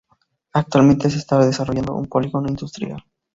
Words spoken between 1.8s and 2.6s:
un polígono